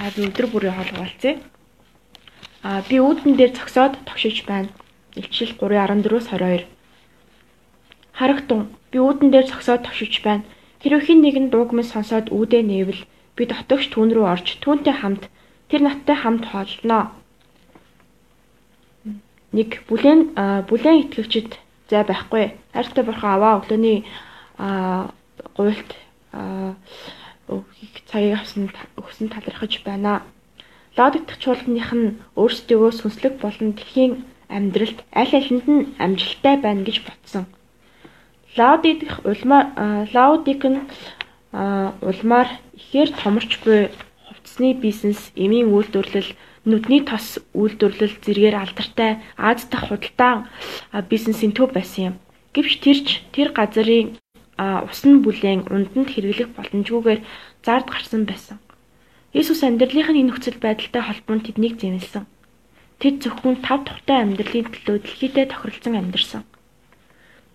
[0.00, 1.32] За би өдөр бүрийн хоолой болцъё.
[2.64, 4.72] А би үүдэн дээр зогсоод тогшиж байна.
[5.12, 6.64] Илчил 3:14-өөс 22.
[8.16, 10.48] Харагтун би үүдэн дээр зогсоод тогшиж байна.
[10.80, 13.04] Хэрвээ хэн нэгэн дууг минь сонсоод үүдээ нээвэл
[13.36, 15.28] би дотогш түүн рүү орж түүнтэй хамт
[15.68, 17.12] тэр наттай хамт хооллоно.
[19.52, 20.32] Нэг бүлээн
[20.64, 21.60] бүлээн итгэгчд
[21.92, 22.56] зай байхгүй.
[22.72, 24.08] Хайртай бурхан аваа өглөөний
[25.60, 25.90] гуйлт
[28.10, 28.70] цагийг авсан
[29.00, 30.22] өгсөн талархаж байна.
[30.98, 34.12] Логик чуулганых нь өөрсдөө сүнслэг болон дэлхийн
[34.50, 37.44] амьдралд аль алинд нь амжилттай байна гэж ботсон.
[38.58, 39.66] Лаудик улмаар
[40.14, 40.80] лаудик нь
[42.10, 43.90] улмаар ихээр томорч буй
[44.26, 46.34] хувцсны бизнес, эмийн үйлдвэрлэл,
[46.66, 50.50] нүдний тос үйлдвэрлэл зэргээр алдартай Аз дахь худалдан
[51.08, 52.14] бизнесийн төв байсан юм.
[52.54, 54.18] Гэвч тэрч тэр газрын
[54.88, 57.20] ус нь бүлээн унданд хэрэглэх боломжгүйгээр
[57.64, 58.58] зард гарсан байсан.
[59.32, 62.24] Иесус амьдралынх нь энэ нөхцөл байдалтай холбоонд тэднийг зэмлсэн.
[63.00, 66.42] Тэд зөвхөн тав тухтай амьдралын төлөө дэлхийдээ тохиролцсон амьдарсан.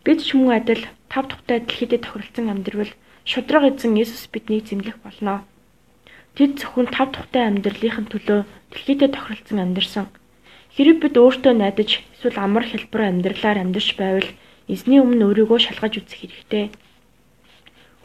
[0.05, 2.91] Бид ч мөн адил тав тухтай дэлхийдээ тохиролцсон амьдрал
[3.29, 5.45] шудраг эзэн Иесус биднийг зэмлэх болно.
[6.33, 8.39] Тэд зөвхөн тав тухтай амьдралынхын төлөө
[8.71, 10.05] дэлхийдээ тохиролцсон амьдарсан.
[10.73, 14.29] Хэрэг бид өөртөө найдаж эсвэл амар хэлбэр амьдралаар амьдарч байвал
[14.67, 16.65] эзний өмнө өөрийгөө шалгаж үзэх хэрэгтэй.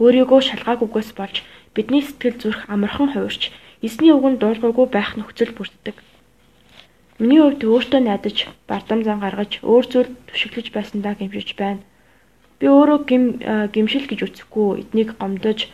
[0.00, 1.36] Өөрийгөө шалгаагүйгээс болж
[1.76, 3.52] бидний сэтгэл зүрх амархан хувирч
[3.86, 5.96] эзний үгэнд дуулгаагүй байх нөхцөл бүрддэг.
[7.20, 11.84] Миний хувьд өөртөө найдаж, бардам зан гаргаж, өөр зүйл түшиглэж байсандаа гимшиж байна.
[12.56, 13.24] Би өөрөө гим
[13.76, 15.68] гимшил гэж үзэхгүй, эднийг гомдож,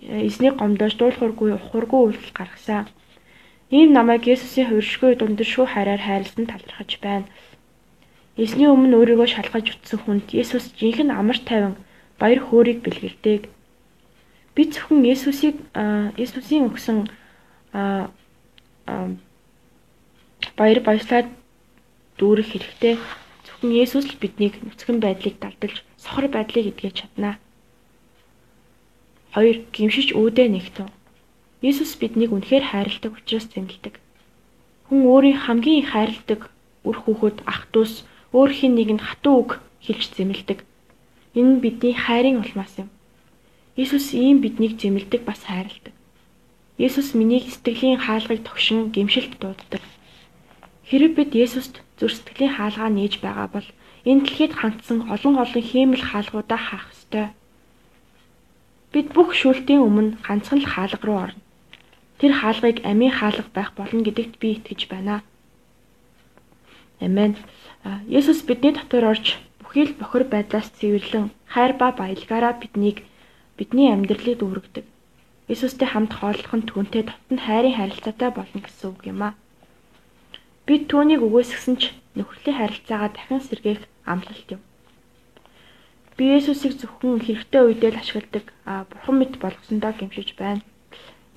[0.00, 2.88] эзнийг гомдож дуулуургүй, ухаргүй үйлдэл гаргасан.
[3.68, 7.28] Ийм намайг Есүсийн хувиршгүй дундэршгүй хараар хайрлсан талархаж байна.
[8.36, 11.74] Эзний өмнө өөрийгөө шалгаж утсан хүнд Есүс жинхэнэ амар тайван
[12.20, 13.55] баяр хөөргийг бэлгэлдэг.
[14.56, 15.60] Би зөвхөн Есүсийг
[16.16, 17.04] Есүсийн өгсөн
[20.56, 21.28] баяр баясгалаар
[22.16, 22.96] дүүрэх хэрэгтэй.
[23.44, 27.36] Зөвхөн Есүс л биднийг нүцгэн байдлыг далдалж сохор байдлыг эдгэж чадна.
[29.36, 29.68] 2.
[29.76, 30.88] Гимшиж үүдээ нэгтэн.
[31.60, 34.00] Есүс биднийг үнэхээр хайрладаг учраас зэмлдэг.
[34.88, 36.48] Хүн өөрийн хамгийн их хайрладаг
[36.88, 37.94] үр хүүхэд ах トゥ ус
[38.32, 39.50] өөр хин нэгэнд хатуу үг
[39.84, 40.64] хэлж зэмлдэг.
[41.36, 42.88] Энэ нь бидний хайрын улмаас юм.
[43.76, 45.92] Иесус ийм биднийг зэмлдэг бас хайрладаг.
[46.78, 49.82] Иесус миний сэтгэлийн хаалгыг тогшин гимшилт дууддаг.
[50.88, 53.68] Хэрэг бид Иесуст зүр сэтгэлийн хаалгаа нээж байгаа бол
[54.08, 57.26] энэ дэлхийд хандсан олон олон хиймэл хаалгуудаа хаах ёстой.
[58.92, 61.42] Бид бүх шүлтийн өмнө ганцхан л хаалга руу орно.
[62.18, 65.20] Тэр хаалгыг амийн хаалга байх болно гэдэгт би итгэж байна.
[67.00, 67.36] Амен.
[68.08, 73.04] Есүс бидний дотор орж бүхий л бохир байдлаас цэвэрлэн хайр ба баялгаараа биднийг
[73.56, 74.84] бидний амьдралыг дүүргдэг.
[75.48, 79.34] Иесустэй хамт хооллох нь түүнтэй дотн хайрын харилцаатай болно гэсэн үг юм аа.
[80.66, 84.60] Бид түүнийг үгүйсгсэн ч нөхөрлийн харилцаагаа дахин сэргээх амлалт юм.
[86.16, 90.66] Би Иесусыг зөвхөн хэрэгтэй үедээ л ашигладаг а бурхан мэд болгосондоо гэмшиж байна.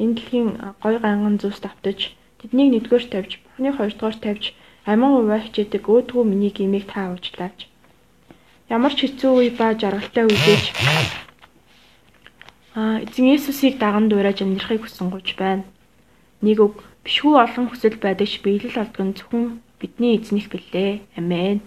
[0.01, 0.50] Энэ дэлхийн
[0.81, 4.44] гой ганган зүйлс давтаж тэднийг нэгдүгээр тавьж бурханы хоёрдугаар тавьж
[4.90, 7.68] амин уваа хичээдэг өөдгөө миний гимиг та уучлаач.
[8.72, 11.28] Ямар ч хэцүү үе ба жаргалтай үедээ
[13.06, 15.63] эзэн Есүсийг даган дуурайж амьдрахыг хүсэн гож байна.
[16.45, 19.45] Нэг үг бишгүй олон хүсэл байдаг ч биелэл олдог нь зөвхөн
[19.79, 21.01] бидний эзнийх билээ.
[21.19, 21.59] Амен.